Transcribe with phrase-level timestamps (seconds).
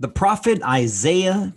[0.00, 1.54] The prophet Isaiah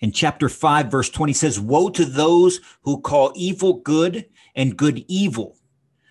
[0.00, 5.04] in chapter 5, verse 20 says, Woe to those who call evil good and good
[5.08, 5.58] evil,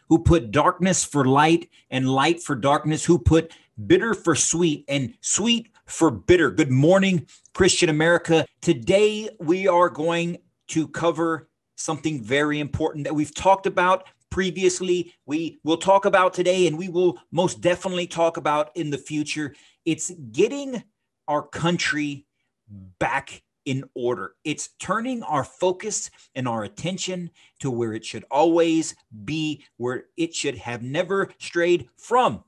[0.07, 3.51] who put darkness for light and light for darkness, who put
[3.87, 6.51] bitter for sweet and sweet for bitter.
[6.51, 7.25] Good morning,
[7.55, 8.45] Christian America.
[8.61, 10.37] Today we are going
[10.67, 14.05] to cover something very important that we've talked about
[14.35, 18.97] previously, we will talk about today, and we will most definitely talk about in the
[18.97, 19.55] future.
[19.85, 20.83] It's getting
[21.27, 22.25] our country
[22.99, 24.35] back in order.
[24.43, 30.35] It's turning our focus and our attention to where it should always be, where it
[30.35, 32.43] should have never strayed from.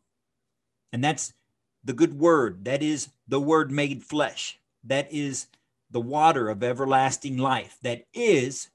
[0.94, 1.34] And that's
[1.84, 2.66] the good word.
[2.66, 4.60] That is the word made flesh.
[4.84, 5.48] That is
[5.92, 7.78] the water of everlasting life.
[7.82, 8.70] That is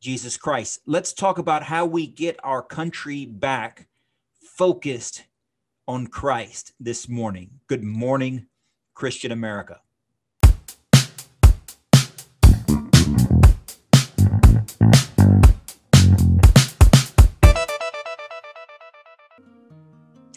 [0.00, 0.80] Jesus Christ.
[0.86, 3.88] Let's talk about how we get our country back
[4.40, 5.24] focused
[5.88, 7.50] on Christ this morning.
[7.66, 8.46] Good morning,
[8.94, 9.80] Christian America.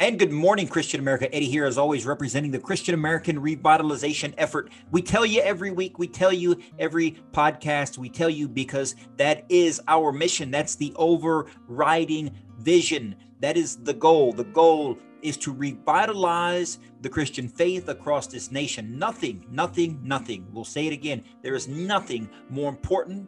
[0.05, 1.33] And good morning, Christian America.
[1.33, 4.69] Eddie here, as always, representing the Christian American revitalization effort.
[4.91, 9.45] We tell you every week, we tell you every podcast, we tell you because that
[9.49, 10.51] is our mission.
[10.51, 13.15] That's the overriding vision.
[13.39, 14.31] That is the goal.
[14.33, 18.99] The goal is to revitalize the Christian faith across this nation.
[18.99, 20.47] Nothing, nothing, nothing.
[20.53, 21.23] We'll say it again.
[21.41, 23.27] There is nothing more important.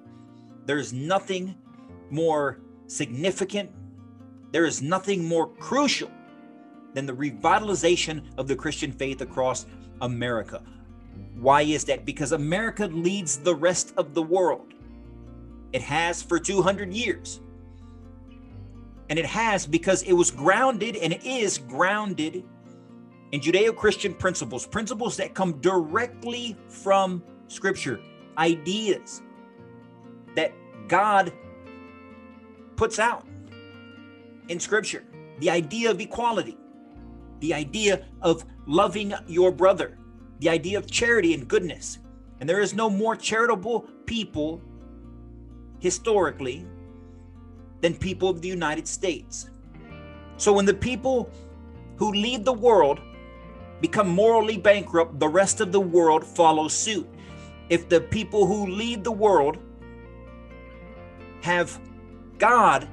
[0.65, 1.55] There is nothing
[2.09, 3.71] more significant.
[4.51, 6.11] There is nothing more crucial
[6.93, 9.65] than the revitalization of the Christian faith across
[10.01, 10.61] America.
[11.35, 12.05] Why is that?
[12.05, 14.73] Because America leads the rest of the world.
[15.73, 17.41] It has for 200 years.
[19.09, 22.43] And it has because it was grounded and it is grounded
[23.31, 27.99] in Judeo Christian principles, principles that come directly from Scripture,
[28.37, 29.21] ideas
[30.35, 30.53] that
[30.87, 31.33] God
[32.75, 33.25] puts out
[34.47, 35.03] in Scripture,
[35.39, 36.57] the idea of equality,
[37.39, 39.97] the idea of loving your brother,
[40.39, 41.99] the idea of charity and goodness.
[42.39, 44.61] And there is no more charitable people
[45.79, 46.65] historically
[47.81, 49.49] than people of the United States.
[50.37, 51.29] So when the people
[51.97, 52.99] who lead the world
[53.81, 57.07] become morally bankrupt, the rest of the world follows suit.
[57.69, 59.57] If the people who lead the world
[61.41, 61.79] have
[62.37, 62.87] God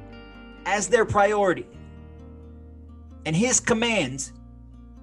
[0.66, 1.66] as their priority
[3.26, 4.32] and his commands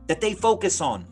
[0.08, 1.08] that they focus on,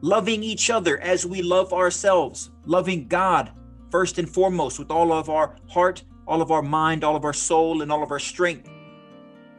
[0.00, 3.52] loving each other as we love ourselves, loving God
[3.90, 7.32] first and foremost with all of our heart, all of our mind, all of our
[7.32, 8.70] soul, and all of our strength.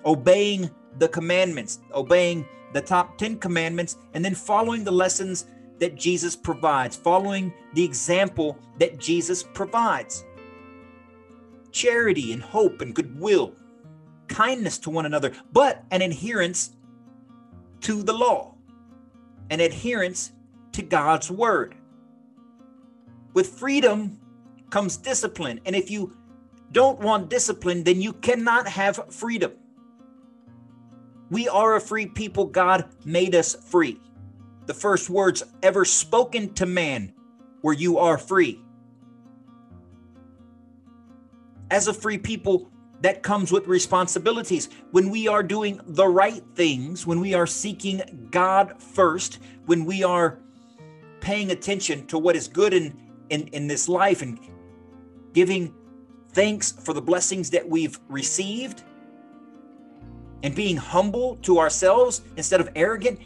[0.06, 0.70] Obeying
[1.00, 5.48] the commandments, obeying the top 10 commandments, and then following the lessons
[5.80, 10.26] that Jesus provides, following the example that Jesus provides.
[11.72, 13.54] Charity and hope and goodwill,
[14.28, 16.72] kindness to one another, but an adherence
[17.82, 18.56] to the law,
[19.50, 20.34] an adherence
[20.74, 21.76] to God's word.
[23.34, 24.20] With freedom
[24.70, 25.60] comes discipline.
[25.66, 26.16] And if you
[26.72, 29.52] don't want discipline, then you cannot have freedom.
[31.30, 32.46] We are a free people.
[32.46, 34.00] God made us free.
[34.66, 37.14] The first words ever spoken to man
[37.62, 38.64] were, You are free.
[41.72, 42.72] As a free people,
[43.02, 44.70] that comes with responsibilities.
[44.92, 50.04] When we are doing the right things, when we are seeking God first, when we
[50.04, 50.40] are
[51.22, 54.40] paying attention to what is good in, in, in this life and
[55.34, 55.74] giving
[56.32, 58.84] thanks for the blessings that we've received
[60.44, 63.20] and being humble to ourselves instead of arrogant,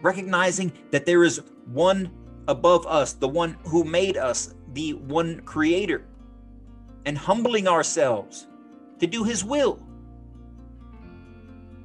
[0.00, 2.10] recognizing that there is one
[2.48, 6.04] above us, the one who made us, the one creator,
[7.04, 8.46] and humbling ourselves
[8.98, 9.80] to do his will.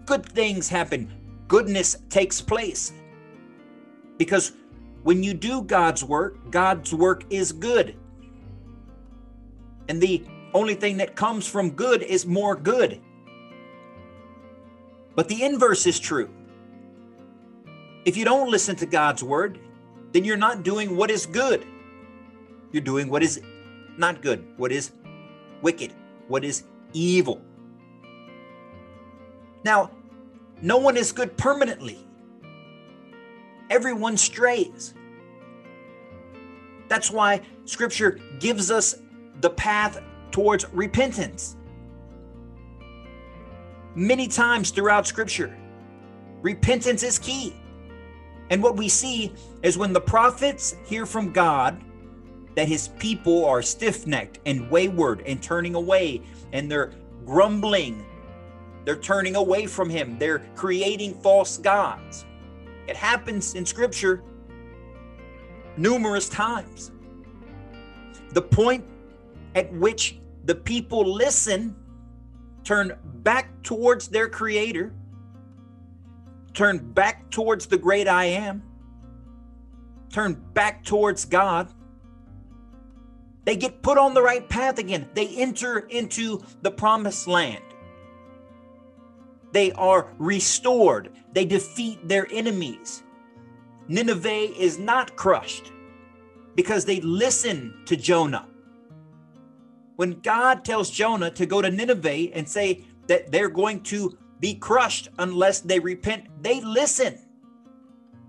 [0.05, 1.11] Good things happen,
[1.47, 2.93] goodness takes place.
[4.17, 4.53] Because
[5.03, 7.97] when you do God's work, God's work is good.
[9.87, 10.23] And the
[10.53, 13.01] only thing that comes from good is more good.
[15.15, 16.29] But the inverse is true.
[18.05, 19.59] If you don't listen to God's word,
[20.11, 21.65] then you're not doing what is good.
[22.71, 23.41] You're doing what is
[23.97, 24.91] not good, what is
[25.61, 25.93] wicked,
[26.27, 27.41] what is evil.
[29.63, 29.91] Now,
[30.61, 31.99] no one is good permanently.
[33.69, 34.93] Everyone strays.
[36.87, 38.95] That's why scripture gives us
[39.41, 40.01] the path
[40.31, 41.55] towards repentance.
[43.95, 45.57] Many times throughout scripture,
[46.41, 47.55] repentance is key.
[48.49, 49.33] And what we see
[49.63, 51.81] is when the prophets hear from God
[52.55, 56.21] that his people are stiff necked and wayward and turning away,
[56.53, 56.91] and they're
[57.25, 58.05] grumbling,
[58.85, 62.25] they're turning away from him, they're creating false gods.
[62.87, 64.23] It happens in scripture
[65.77, 66.91] numerous times.
[68.31, 68.85] The point
[69.55, 71.75] at which the people listen,
[72.63, 74.93] turn back towards their creator,
[76.53, 78.61] turn back towards the great I am,
[80.11, 81.73] turn back towards God.
[83.45, 85.07] They get put on the right path again.
[85.13, 87.63] They enter into the promised land.
[89.51, 91.11] They are restored.
[91.31, 93.03] They defeat their enemies.
[93.87, 95.71] Nineveh is not crushed
[96.55, 98.47] because they listen to Jonah.
[99.95, 104.55] When God tells Jonah to go to Nineveh and say that they're going to be
[104.55, 107.19] crushed unless they repent, they listen.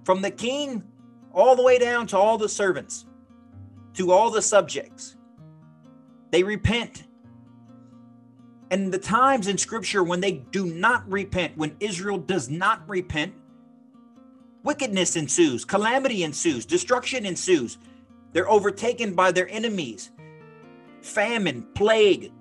[0.05, 0.85] From the king
[1.33, 3.07] all the way down to all the servants,
[3.95, 5.17] to all the subjects.
[6.31, 7.05] They repent.
[8.71, 13.35] And the times in scripture when they do not repent, when Israel does not repent,
[14.63, 17.79] wickedness ensues, calamity ensues, destruction ensues.
[18.33, 20.11] They're overtaken by their enemies,
[21.07, 22.33] famine, plague,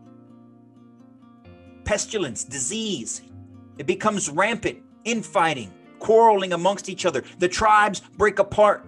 [1.83, 3.21] pestilence, disease.
[3.77, 7.23] It becomes rampant, infighting, quarreling amongst each other.
[7.39, 8.85] The tribes break apart.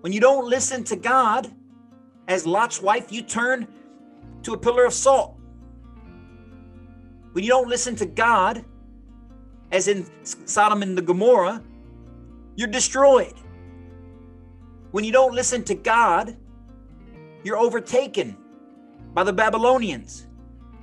[0.00, 1.52] When you don't listen to God,
[2.28, 3.68] as Lot's wife, you turn
[4.42, 5.38] to a pillar of salt.
[7.32, 8.64] When you don't listen to God,
[9.70, 11.62] as in Sodom and the Gomorrah,
[12.56, 13.34] you're destroyed.
[14.90, 16.36] When you don't listen to God,
[17.42, 18.36] you're overtaken
[19.14, 20.26] by the Babylonians,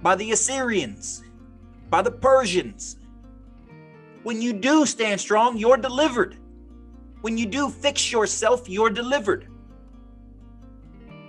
[0.01, 1.24] by the Assyrians,
[1.89, 2.98] by the Persians.
[4.24, 6.38] When you do stand strong, you're delivered.
[7.21, 9.48] When you do fix yourself, you're delivered.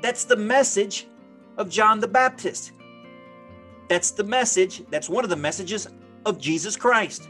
[0.03, 1.07] That's the message
[1.57, 2.73] of John the Baptist.
[3.89, 5.89] That's the message, that's one of the messages
[6.27, 7.29] of Jesus Christ.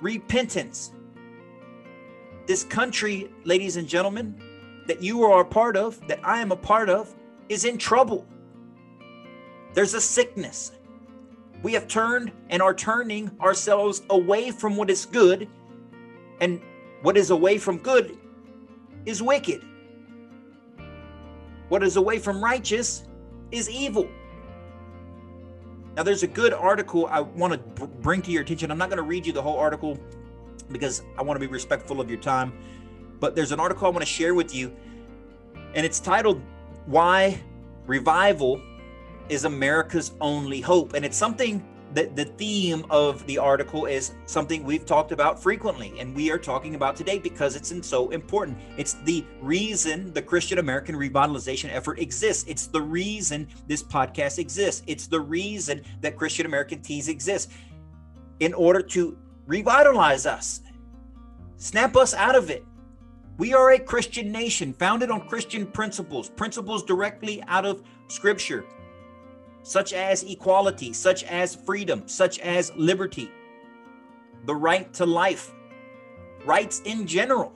[0.00, 0.92] Repentance.
[2.46, 4.40] This country, ladies and gentlemen,
[4.86, 7.14] that you are a part of, that I am a part of,
[7.48, 8.26] is in trouble.
[9.74, 10.72] There's a sickness.
[11.62, 15.48] We have turned and are turning ourselves away from what is good,
[16.40, 16.60] and
[17.02, 18.18] what is away from good
[19.06, 19.64] is wicked.
[21.68, 23.04] What is away from righteous
[23.50, 24.08] is evil.
[25.96, 28.70] Now, there's a good article I want to bring to your attention.
[28.70, 29.98] I'm not going to read you the whole article
[30.70, 32.52] because I want to be respectful of your time,
[33.22, 34.74] but there's an article I want to share with you,
[35.76, 36.42] and it's titled
[36.86, 37.40] Why
[37.86, 38.60] Revival
[39.28, 40.94] is America's Only Hope.
[40.94, 41.64] And it's something
[41.94, 46.38] that the theme of the article is something we've talked about frequently and we are
[46.38, 48.58] talking about today because it's so important.
[48.76, 52.44] It's the reason the Christian American revitalization effort exists.
[52.48, 54.82] It's the reason this podcast exists.
[54.86, 57.52] It's the reason that Christian American Tees exists
[58.40, 59.16] in order to
[59.46, 60.62] revitalize us,
[61.56, 62.64] snap us out of it.
[63.42, 68.64] We are a Christian nation founded on Christian principles, principles directly out of Scripture
[69.64, 73.32] such as equality, such as freedom, such as liberty,
[74.46, 75.52] the right to life,
[76.44, 77.52] rights in general,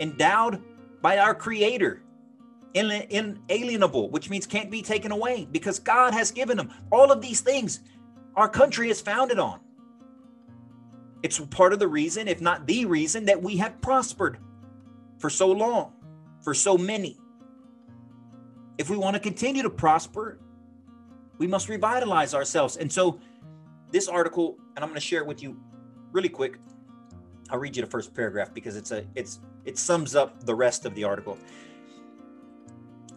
[0.00, 0.62] endowed
[1.02, 2.02] by our Creator,
[2.72, 6.72] inalienable, which means can't be taken away because God has given them.
[6.90, 7.80] All of these things
[8.34, 9.60] our country is founded on.
[11.22, 14.38] It's part of the reason, if not the reason, that we have prospered
[15.20, 15.92] for so long,
[16.42, 17.18] for so many.
[18.78, 20.40] If we want to continue to prosper,
[21.38, 22.78] we must revitalize ourselves.
[22.78, 23.20] And so,
[23.90, 25.60] this article, and I'm going to share it with you
[26.12, 26.58] really quick.
[27.50, 30.86] I'll read you the first paragraph because it's a it's it sums up the rest
[30.86, 31.36] of the article.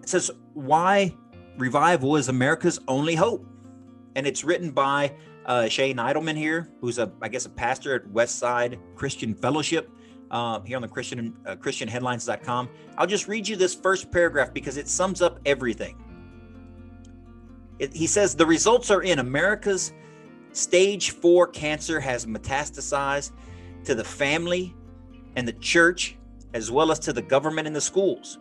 [0.01, 1.15] It says why
[1.57, 3.45] revival is America's only hope,
[4.15, 5.13] and it's written by
[5.45, 9.89] uh, Shane Idleman here, who's a I guess a pastor at Westside Christian Fellowship.
[10.33, 12.67] Uh, here on the Christian uh, ChristianHeadlines.com.
[12.97, 15.95] I'll just read you this first paragraph because it sums up everything.
[17.77, 19.93] It, he says the results are in America's
[20.51, 23.31] stage four cancer has metastasized
[23.83, 24.75] to the family
[25.35, 26.17] and the church,
[26.55, 28.39] as well as to the government and the schools.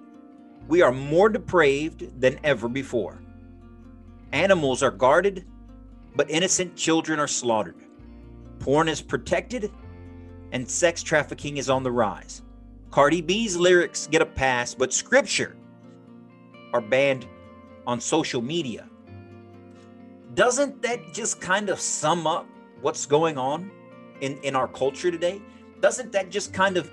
[0.68, 3.20] We are more depraved than ever before.
[4.32, 5.44] Animals are guarded,
[6.16, 7.76] but innocent children are slaughtered.
[8.60, 9.70] Porn is protected,
[10.52, 12.42] and sex trafficking is on the rise.
[12.90, 15.56] Cardi B's lyrics get a pass, but scripture
[16.72, 17.26] are banned
[17.86, 18.86] on social media
[20.34, 22.46] doesn't that just kind of sum up
[22.80, 23.70] what's going on
[24.20, 25.42] in, in our culture today?
[25.80, 26.90] Doesn't that just kind of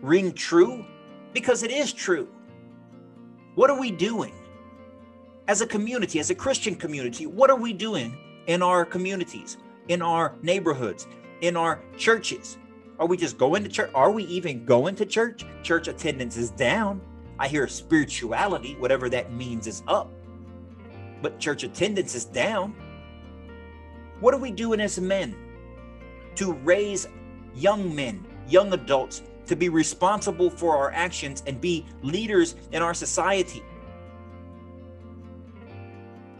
[0.00, 0.84] ring true?
[1.32, 2.28] Because it is true.
[3.54, 4.32] What are we doing
[5.46, 7.26] as a community, as a Christian community?
[7.26, 11.06] What are we doing in our communities, in our neighborhoods,
[11.42, 12.56] in our churches?
[12.98, 13.90] Are we just going to church?
[13.94, 15.44] Are we even going to church?
[15.62, 17.00] Church attendance is down.
[17.38, 20.12] I hear spirituality, whatever that means, is up.
[21.20, 22.74] But church attendance is down.
[24.20, 25.34] What are we doing as men
[26.36, 27.08] to raise
[27.54, 32.94] young men, young adults, to be responsible for our actions and be leaders in our
[32.94, 33.62] society?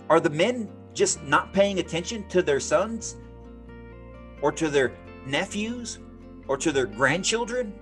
[0.08, 3.16] Are the men just not paying attention to their sons
[4.40, 4.92] or to their
[5.26, 5.98] nephews
[6.48, 7.72] or to their grandchildren?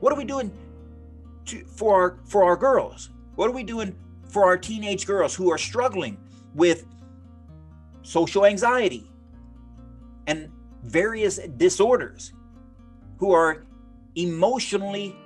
[0.00, 0.50] What are we doing
[1.46, 3.10] to, for our for our girls?
[3.34, 3.96] What are we doing
[4.28, 6.18] for our teenage girls who are struggling
[6.54, 6.86] with
[8.02, 9.10] social anxiety
[10.26, 10.50] and
[10.82, 12.32] various disorders,
[13.18, 13.66] who are
[14.14, 15.16] emotionally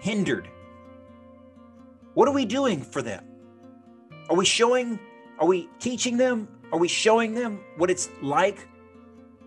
[0.00, 0.48] hindered?
[2.14, 3.24] What are we doing for them?
[4.30, 4.98] Are we showing,
[5.38, 6.48] are we teaching them?
[6.72, 8.68] Are we showing them what it's like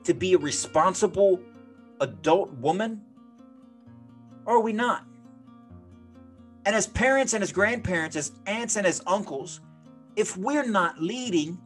[0.07, 1.39] to be a responsible
[1.99, 3.01] adult woman?
[4.45, 5.03] Or are we not?
[6.65, 9.61] And as parents and as grandparents, as aunts and as uncles,
[10.15, 11.59] if we're not leading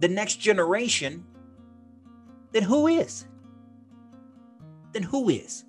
[0.00, 1.26] the next generation,
[2.52, 3.26] then who is?
[4.92, 5.64] Then who is?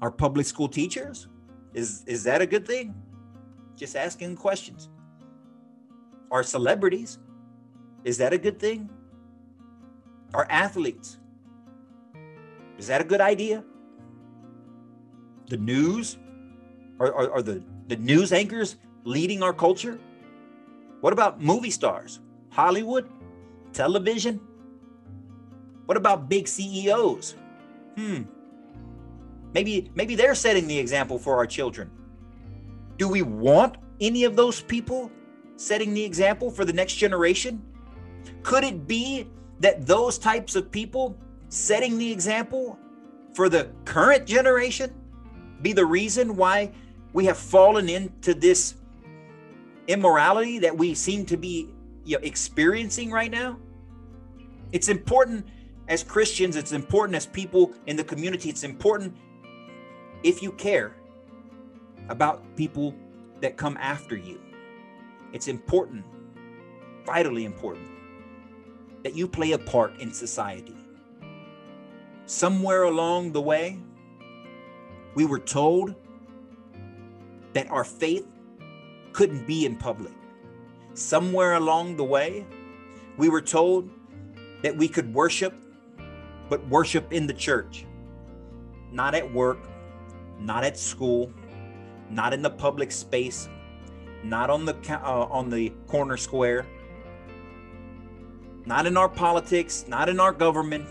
[0.00, 1.28] Our public school teachers?
[1.74, 2.94] Is is that a good thing?
[3.76, 4.88] Just asking questions.
[6.30, 7.18] Our celebrities?
[8.04, 8.90] Is that a good thing?
[10.34, 11.18] Our athletes?
[12.78, 13.64] Is that a good idea?
[15.48, 16.18] The news?
[16.98, 19.98] Are, are, are the, the news anchors leading our culture?
[21.00, 22.20] What about movie stars?
[22.50, 23.08] Hollywood?
[23.72, 24.40] Television?
[25.86, 27.36] What about big CEOs?
[27.96, 28.22] Hmm.
[29.52, 31.90] Maybe maybe they're setting the example for our children.
[32.96, 35.10] Do we want any of those people
[35.56, 37.62] setting the example for the next generation?
[38.42, 39.28] Could it be
[39.62, 41.16] that those types of people
[41.48, 42.78] setting the example
[43.32, 44.92] for the current generation
[45.62, 46.70] be the reason why
[47.12, 48.74] we have fallen into this
[49.86, 51.68] immorality that we seem to be
[52.04, 53.56] you know, experiencing right now?
[54.72, 55.46] It's important
[55.86, 59.16] as Christians, it's important as people in the community, it's important
[60.24, 60.96] if you care
[62.08, 62.94] about people
[63.40, 64.40] that come after you.
[65.32, 66.04] It's important,
[67.06, 67.91] vitally important,
[69.02, 70.76] that you play a part in society.
[72.26, 73.78] Somewhere along the way,
[75.14, 75.94] we were told
[77.52, 78.26] that our faith
[79.12, 80.12] couldn't be in public.
[80.94, 82.46] Somewhere along the way,
[83.16, 83.90] we were told
[84.62, 85.54] that we could worship,
[86.48, 87.84] but worship in the church,
[88.90, 89.58] not at work,
[90.38, 91.32] not at school,
[92.10, 93.48] not in the public space,
[94.22, 96.66] not on the uh, on the corner square,
[98.66, 100.88] not in our politics, not in our government.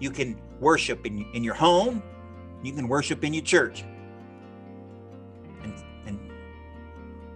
[0.00, 2.02] You can worship in, in your home,
[2.62, 3.84] you can worship in your church.
[5.62, 5.74] And,
[6.06, 6.18] and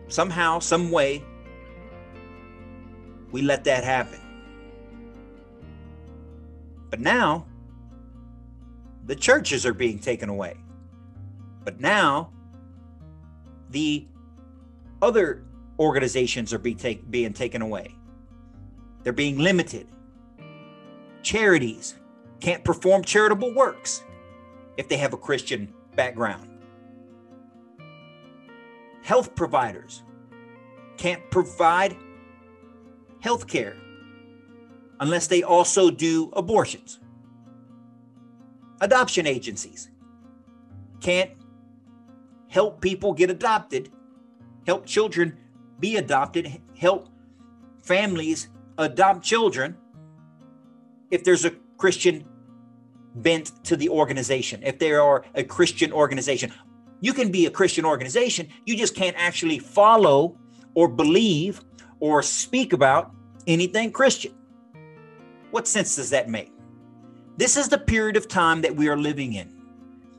[0.09, 1.23] somehow, some way,
[3.31, 4.21] we let that happen.
[6.91, 7.47] But now,
[9.07, 10.57] the churches are being taken away.
[11.65, 12.33] But now,
[13.71, 14.07] the
[15.01, 15.45] other
[15.79, 17.95] organizations are being, take, being taken away.
[19.03, 19.89] They're being limited.
[21.23, 21.97] Charities
[22.41, 24.03] can't perform charitable works
[24.77, 26.49] if they have a Christian background.
[29.03, 30.03] Health providers
[30.97, 31.97] can't provide
[33.21, 33.77] health care
[35.01, 37.01] unless they also do abortions.
[38.81, 39.91] Adoption agencies
[41.01, 41.31] can't
[42.49, 43.91] help people get adopted,
[44.67, 45.37] help children
[45.81, 47.09] be adopted, help
[47.83, 48.49] families
[48.79, 49.77] adopt children
[51.11, 52.25] if there's a Christian
[53.17, 56.53] bent to the organization, if they are a Christian organization.
[57.01, 60.39] You can be a Christian organization, you just can't actually follow
[60.75, 61.61] or believe
[62.01, 63.13] or speak about
[63.47, 64.33] anything Christian.
[65.51, 66.53] What sense does that make?
[67.37, 69.63] This is the period of time that we are living in.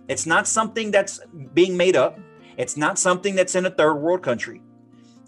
[0.07, 1.19] It's not something that's
[1.53, 2.19] being made up.
[2.57, 4.61] It's not something that's in a third world country.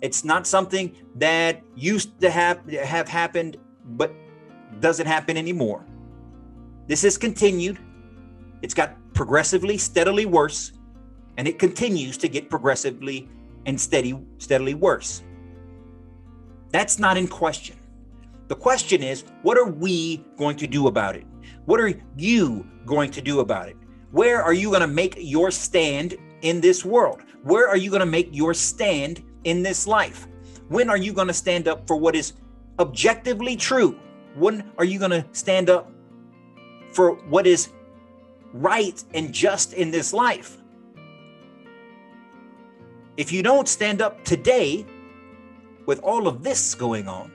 [0.05, 3.57] It's not something that used to have have happened
[3.97, 4.13] but
[4.79, 5.83] doesn't happen anymore.
[6.85, 7.79] This has continued.
[8.62, 10.74] It's got progressively, steadily worse,
[11.38, 13.27] and it continues to get progressively
[13.65, 15.24] and steady, steadily worse.
[16.69, 17.77] That's not in question.
[18.47, 21.25] The question is, what are we going to do about it?
[21.65, 23.77] What are you going to do about it?
[24.12, 27.21] Where are you going to make your stand in this world?
[27.41, 30.27] Where are you going to make your stand in this life?
[30.67, 32.33] When are you going to stand up for what is
[32.79, 33.97] objectively true?
[34.35, 35.89] When are you going to stand up
[36.91, 37.69] for what is
[38.51, 40.57] right and just in this life?
[43.15, 44.85] If you don't stand up today
[45.85, 47.31] with all of this going on,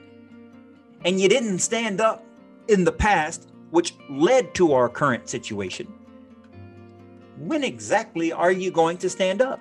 [1.03, 2.23] and you didn't stand up
[2.67, 5.87] in the past, which led to our current situation,
[7.37, 9.59] when exactly are you going to stand up?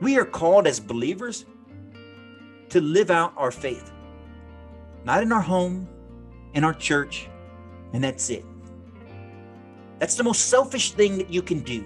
[0.00, 1.44] We are called as believers
[2.70, 3.92] to live out our faith,
[5.04, 5.88] not in our home,
[6.54, 7.28] in our church,
[7.92, 8.44] and that's it.
[9.98, 11.84] That's the most selfish thing that you can do.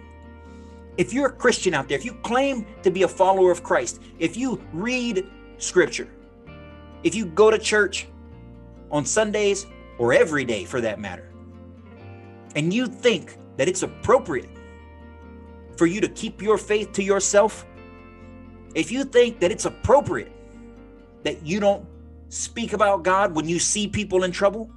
[0.96, 4.00] If you're a Christian out there, if you claim to be a follower of Christ,
[4.20, 5.28] if you read
[5.58, 6.08] scripture,
[7.02, 8.06] if you go to church
[8.92, 9.66] on Sundays
[9.98, 11.32] or every day for that matter,
[12.54, 14.48] and you think that it's appropriate
[15.76, 17.66] for you to keep your faith to yourself,
[18.74, 20.32] if you think that it's appropriate
[21.22, 21.86] that you don't
[22.28, 24.70] speak about God when you see people in trouble,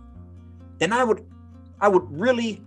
[0.77, 1.25] then I would
[1.80, 2.62] I would really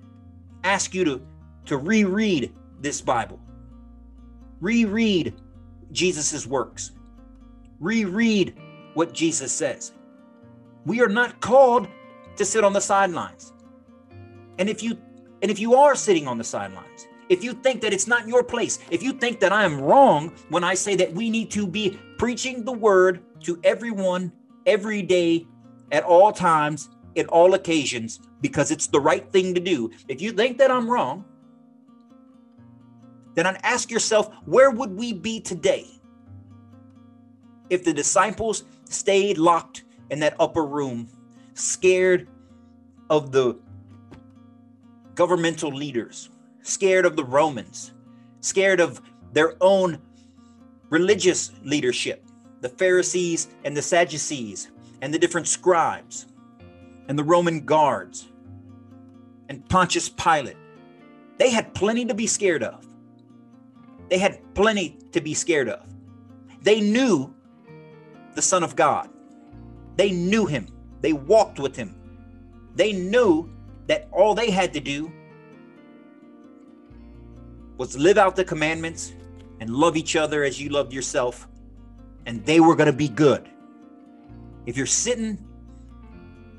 [0.64, 1.22] ask you to
[1.66, 3.40] to reread this Bible.
[4.60, 5.34] Reread
[5.92, 6.92] Jesus's works.
[7.78, 8.54] Reread
[8.94, 9.92] what Jesus says.
[10.84, 11.88] We are not called
[12.36, 13.52] to sit on the sidelines.
[14.58, 14.98] And if you
[15.42, 18.42] and if you are sitting on the sidelines, if you think that it's not your
[18.42, 21.66] place, if you think that I am wrong when I say that we need to
[21.66, 24.32] be preaching the word to everyone
[24.66, 25.46] every day
[25.92, 29.92] at all times in all occasions because it's the right thing to do.
[30.08, 31.24] If you think that I'm wrong,
[33.34, 35.86] then I'd ask yourself, where would we be today
[37.70, 41.08] if the disciples stayed locked in that upper room,
[41.54, 42.26] scared
[43.08, 43.56] of the
[45.14, 46.28] governmental leaders,
[46.62, 47.92] scared of the Romans,
[48.40, 49.00] scared of
[49.32, 50.00] their own
[50.88, 52.24] religious leadership,
[52.60, 54.70] the Pharisees and the Sadducees,
[55.02, 56.26] and the different scribes,
[57.08, 58.28] and the Roman guards,
[59.48, 60.56] and Pontius Pilate.
[61.38, 62.86] They had plenty to be scared of.
[64.08, 65.86] They had plenty to be scared of.
[66.62, 67.34] They knew
[68.34, 69.08] the Son of God.
[69.96, 70.66] They knew him.
[71.00, 71.94] They walked with him.
[72.74, 73.50] They knew
[73.86, 75.10] that all they had to do
[77.80, 79.14] was live out the commandments
[79.60, 81.48] and love each other as you loved yourself,
[82.26, 83.48] and they were going to be good.
[84.66, 85.42] If you're sitting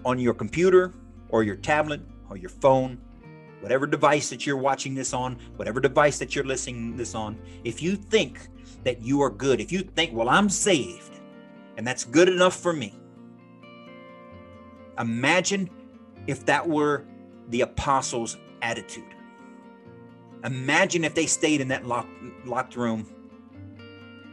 [0.04, 0.96] on your computer
[1.30, 3.00] or your tablet or your phone
[3.60, 7.84] whatever device that you're watching this on, whatever device that you're listening this on, if
[7.84, 8.48] you think
[8.84, 11.20] that you are good, if you think, well, I'm saved
[11.78, 12.96] and that's good enough for me,
[14.98, 15.70] imagine
[16.26, 17.06] if that were
[17.50, 19.21] the apostles' attitude.
[20.44, 22.10] Imagine if they stayed in that locked,
[22.46, 23.08] locked room.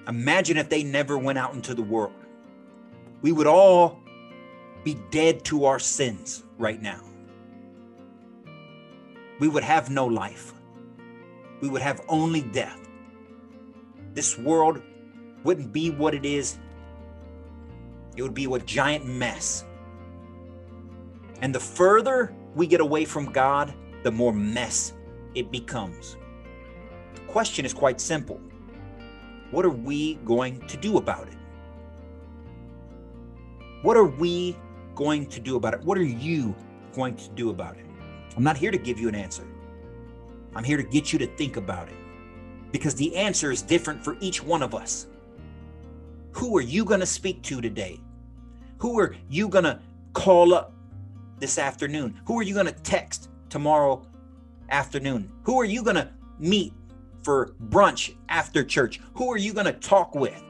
[0.06, 2.14] Imagine if they never went out into the world.
[3.20, 4.00] We would all
[4.84, 7.02] be dead to our sins right now
[9.38, 10.52] we would have no life.
[11.60, 12.88] We would have only death.
[14.14, 14.82] This world
[15.44, 16.58] wouldn't be what it is,
[18.16, 19.64] it would be a giant mess.
[21.40, 24.92] And the further we get away from God, the more mess
[25.38, 26.16] it becomes.
[27.14, 28.40] The question is quite simple
[29.50, 31.36] What are we going to do about it?
[33.82, 34.56] What are we
[34.94, 35.82] going to do about it?
[35.82, 36.54] What are you
[36.92, 37.86] going to do about it?
[38.36, 39.44] I'm not here to give you an answer.
[40.54, 41.96] I'm here to get you to think about it
[42.72, 45.06] because the answer is different for each one of us.
[46.32, 48.00] Who are you going to speak to today?
[48.78, 49.80] Who are you going to
[50.12, 50.72] call up
[51.38, 52.20] this afternoon?
[52.26, 54.04] Who are you going to text tomorrow
[54.70, 55.30] afternoon?
[55.44, 56.72] Who are you going to meet
[57.22, 59.00] for brunch after church?
[59.14, 60.42] Who are you going to talk with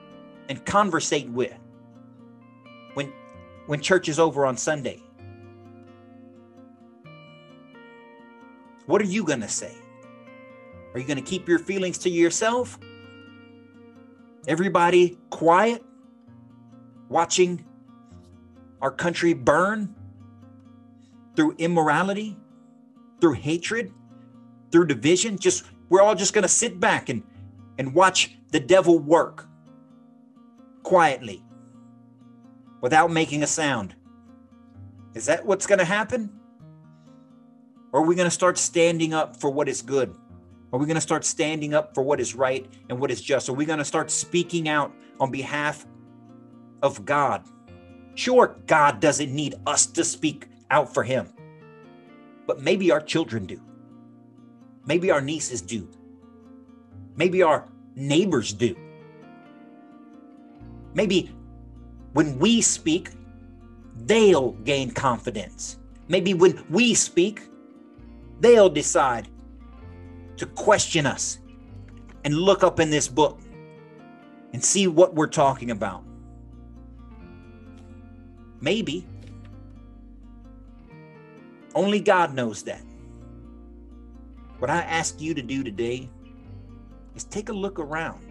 [0.48, 1.54] and conversate with
[2.94, 3.12] when
[3.66, 5.02] when church is over on Sunday?
[8.86, 9.74] What are you going to say?
[10.94, 12.78] Are you going to keep your feelings to yourself?
[14.46, 15.84] Everybody quiet,
[17.10, 17.66] watching
[18.80, 19.94] our country burn
[21.36, 22.38] through immorality,
[23.20, 23.92] through hatred,
[24.70, 25.38] through division.
[25.38, 27.22] Just we're all just going to sit back and
[27.78, 29.46] and watch the devil work
[30.82, 31.44] quietly
[32.80, 33.94] without making a sound.
[35.14, 36.32] Is that what's going to happen?
[37.92, 40.14] Or are we going to start standing up for what is good?
[40.72, 43.48] Are we going to start standing up for what is right and what is just?
[43.48, 45.86] Are we going to start speaking out on behalf
[46.82, 47.42] of God
[48.18, 51.32] Sure, God doesn't need us to speak out for him,
[52.48, 53.62] but maybe our children do.
[54.88, 55.86] Maybe our nieces do.
[57.14, 58.74] Maybe our neighbors do.
[60.94, 61.30] Maybe
[62.14, 63.10] when we speak,
[64.06, 65.78] they'll gain confidence.
[66.08, 67.42] Maybe when we speak,
[68.40, 69.28] they'll decide
[70.38, 71.38] to question us
[72.24, 73.38] and look up in this book
[74.54, 76.02] and see what we're talking about.
[78.62, 79.06] Maybe.
[81.74, 82.87] Only God knows that.
[84.58, 86.10] What I ask you to do today
[87.14, 88.24] is take a look around.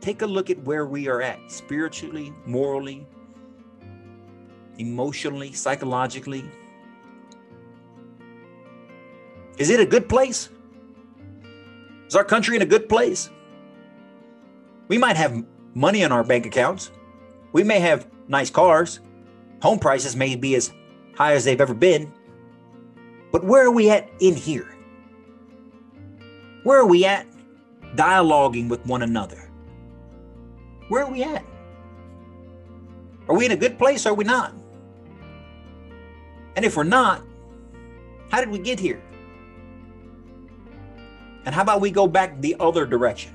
[0.00, 3.06] Take a look at where we are at spiritually, morally,
[4.78, 6.44] emotionally, psychologically.
[9.58, 10.48] Is it a good place?
[12.06, 13.28] Is our country in a good place?
[14.88, 16.92] We might have money in our bank accounts.
[17.52, 19.00] We may have nice cars.
[19.62, 20.72] Home prices may be as
[21.14, 22.12] high as they've ever been.
[23.36, 24.74] But where are we at in here?
[26.62, 27.26] Where are we at
[27.94, 29.50] dialoguing with one another?
[30.88, 31.44] Where are we at?
[33.28, 34.54] Are we in a good place or are we not?
[36.56, 37.24] And if we're not,
[38.30, 39.02] how did we get here?
[41.44, 43.34] And how about we go back the other direction?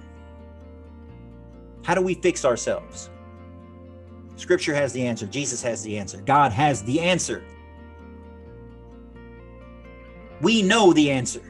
[1.84, 3.12] How do we fix ourselves?
[4.36, 5.28] Scripture has the answer.
[5.28, 6.22] Jesus has the answer.
[6.22, 7.44] God has the answer.
[10.42, 11.42] We know the answer.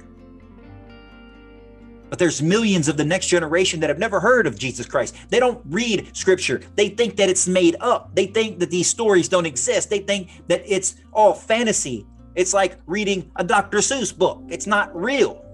[2.10, 5.16] But there's millions of the next generation that have never heard of Jesus Christ.
[5.30, 6.62] They don't read scripture.
[6.76, 8.14] They think that it's made up.
[8.14, 9.90] They think that these stories don't exist.
[9.90, 12.06] They think that it's all fantasy.
[12.36, 13.78] It's like reading a Dr.
[13.78, 14.44] Seuss book.
[14.50, 15.46] It's not real.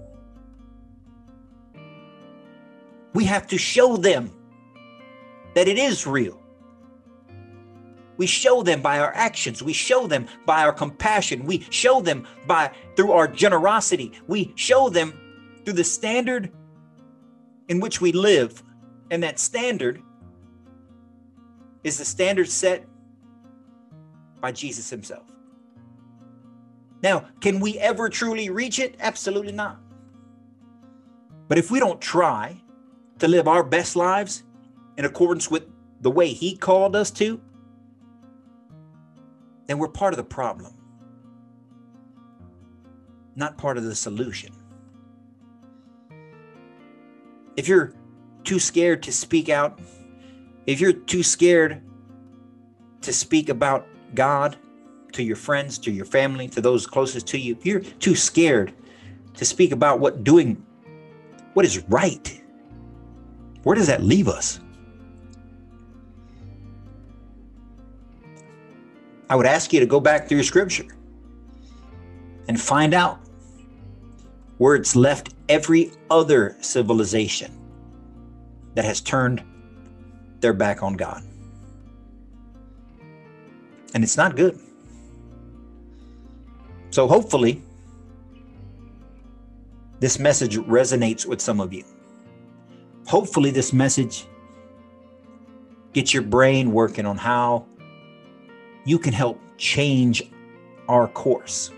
[3.14, 4.32] We have to show them
[5.54, 6.40] that it is real.
[8.18, 9.62] We show them by our actions.
[9.62, 11.46] We show them by our compassion.
[11.46, 14.12] We show them by through our generosity.
[14.26, 15.18] We show them
[15.64, 16.52] through the standard
[17.68, 18.62] in which we live.
[19.10, 20.02] And that standard
[21.84, 22.84] is the standard set
[24.40, 25.24] by Jesus himself.
[27.02, 28.96] Now, can we ever truly reach it?
[28.98, 29.80] Absolutely not.
[31.46, 32.60] But if we don't try
[33.20, 34.42] to live our best lives
[34.96, 35.64] in accordance with
[36.00, 37.40] the way he called us to,
[39.68, 40.72] then we're part of the problem,
[43.36, 44.52] not part of the solution.
[47.58, 47.92] if you're
[48.44, 49.80] too scared to speak out,
[50.66, 51.82] if you're too scared
[53.00, 54.56] to speak about God
[55.10, 58.72] to your friends, to your family, to those closest to you, if you're too scared
[59.34, 60.64] to speak about what doing
[61.54, 62.40] what is right,
[63.64, 64.60] where does that leave us?
[69.30, 70.86] I would ask you to go back through scripture
[72.48, 73.20] and find out
[74.56, 77.52] where it's left every other civilization
[78.74, 79.42] that has turned
[80.40, 81.22] their back on God.
[83.94, 84.58] And it's not good.
[86.90, 87.62] So hopefully,
[90.00, 91.84] this message resonates with some of you.
[93.06, 94.26] Hopefully, this message
[95.92, 97.66] gets your brain working on how
[98.88, 100.22] you can help change
[100.88, 101.70] our course,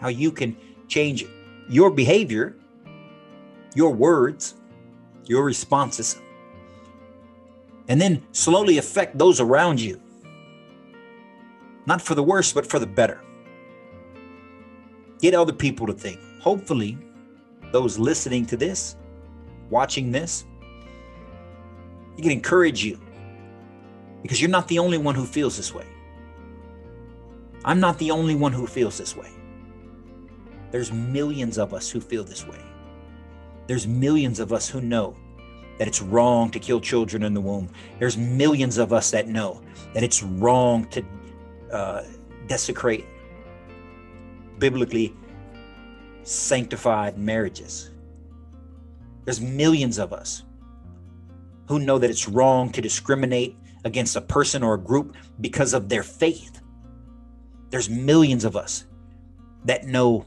[0.00, 0.56] how you can
[0.88, 1.24] change
[1.68, 2.56] your behavior
[3.76, 4.54] your words,
[5.26, 6.18] your responses,
[7.88, 10.00] and then slowly affect those around you.
[11.84, 13.20] Not for the worse, but for the better.
[15.20, 16.18] Get other people to think.
[16.40, 16.96] Hopefully,
[17.70, 18.96] those listening to this,
[19.68, 20.46] watching this,
[22.16, 22.98] it can encourage you
[24.22, 25.86] because you're not the only one who feels this way.
[27.66, 29.30] I'm not the only one who feels this way.
[30.70, 32.60] There's millions of us who feel this way.
[33.66, 35.16] There's millions of us who know
[35.78, 37.68] that it's wrong to kill children in the womb.
[37.98, 39.62] There's millions of us that know
[39.94, 41.04] that it's wrong to
[41.72, 42.02] uh,
[42.46, 43.04] desecrate
[44.58, 45.14] biblically
[46.22, 47.90] sanctified marriages.
[49.24, 50.44] There's millions of us
[51.68, 55.88] who know that it's wrong to discriminate against a person or a group because of
[55.88, 56.62] their faith.
[57.70, 58.84] There's millions of us
[59.64, 60.24] that know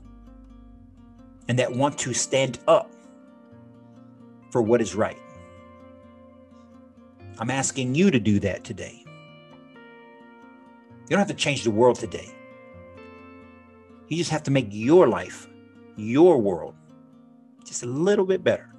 [1.47, 2.91] and that want to stand up
[4.51, 5.17] for what is right.
[7.39, 9.03] I'm asking you to do that today.
[9.05, 12.29] You don't have to change the world today.
[14.07, 15.47] You just have to make your life,
[15.95, 16.75] your world,
[17.63, 18.69] just a little bit better.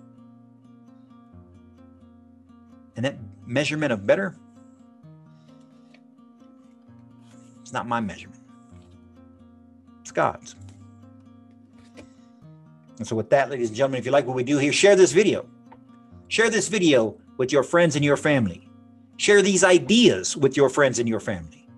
[2.97, 4.37] And that measurement of better
[7.71, 8.40] It's not my measurement.
[10.11, 10.57] It's God's.
[12.99, 14.97] And so, with that, ladies and gentlemen, if you like what we do here, share
[14.97, 15.47] this video.
[16.27, 18.69] Share this video with your friends and your family.
[19.19, 21.69] Share these ideas with your friends and your family.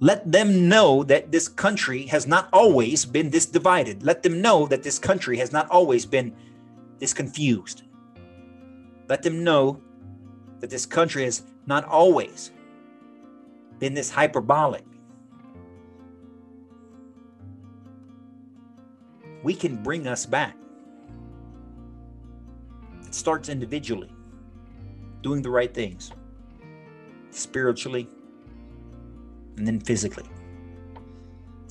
[0.00, 4.02] Let them know that this country has not always been this divided.
[4.02, 6.34] Let them know that this country has not always been
[7.00, 7.82] this confused.
[9.10, 9.82] Let them know
[10.60, 12.50] that this country has not always
[13.78, 14.84] been this hyperbolic.
[19.46, 20.56] We can bring us back.
[23.06, 24.10] It starts individually,
[25.22, 26.10] doing the right things,
[27.30, 28.08] spiritually,
[29.56, 30.24] and then physically.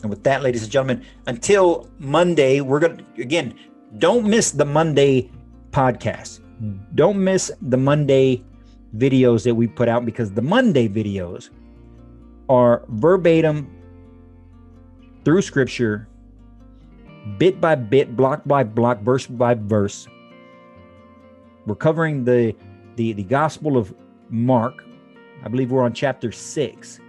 [0.04, 3.54] And with that, ladies and gentlemen, until Monday, we're going to, again,
[3.98, 5.30] don't miss the Monday
[5.72, 6.40] podcast.
[6.96, 8.42] Don't miss the Monday
[8.96, 11.50] videos that we put out because the Monday videos
[12.48, 13.70] are verbatim
[15.26, 16.08] through scripture,
[17.38, 20.08] bit by bit, block by block, verse by verse.
[21.66, 22.56] We're covering the
[22.96, 23.94] the, the Gospel of
[24.30, 24.84] Mark.
[25.44, 27.00] I believe we're on chapter six.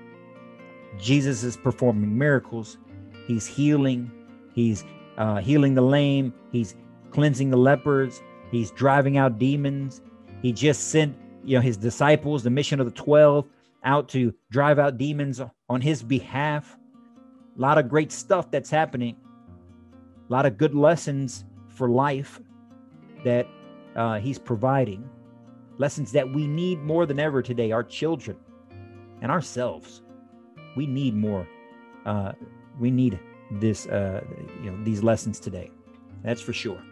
[0.99, 2.79] Jesus is performing miracles.
[3.27, 4.11] He's healing.
[4.55, 4.85] He's
[5.19, 6.33] uh, healing the lame.
[6.53, 6.75] He's
[7.11, 8.23] cleansing the lepers.
[8.51, 10.01] He's driving out demons.
[10.43, 13.47] He just sent you know his disciples, the mission of the twelve,
[13.85, 16.77] out to drive out demons on his behalf.
[17.57, 19.17] A lot of great stuff that's happening.
[20.29, 22.41] A lot of good lessons for life
[23.25, 23.47] that
[23.95, 25.09] uh, he's providing.
[25.79, 27.71] Lessons that we need more than ever today.
[27.73, 28.37] Our children
[29.23, 30.03] and ourselves.
[30.77, 31.47] We need more.
[32.05, 32.33] Uh,
[32.79, 33.19] we need
[33.51, 33.87] this.
[33.87, 34.23] Uh,
[34.63, 35.71] you know these lessons today.
[36.23, 36.83] That's for sure.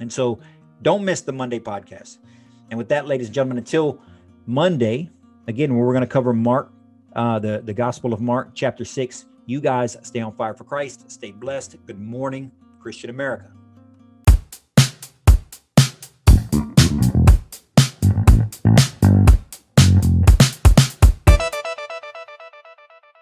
[0.00, 0.40] And so,
[0.82, 2.18] don't miss the Monday podcast.
[2.70, 4.00] And with that, ladies and gentlemen, until
[4.46, 5.10] Monday,
[5.46, 6.72] again, we're going to cover Mark,
[7.14, 9.26] uh, the, the Gospel of Mark, chapter 6.
[9.46, 11.10] You guys stay on fire for Christ.
[11.10, 11.76] Stay blessed.
[11.86, 13.52] Good morning, Christian America.